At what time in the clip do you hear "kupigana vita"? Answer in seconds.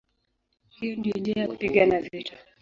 1.47-2.33